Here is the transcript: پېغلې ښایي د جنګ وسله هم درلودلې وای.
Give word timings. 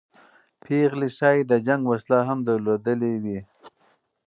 پېغلې 0.63 1.07
ښایي 1.17 1.41
د 1.47 1.53
جنګ 1.67 1.81
وسله 1.91 2.17
هم 2.27 2.39
درلودلې 2.47 3.11
وای. 3.23 3.39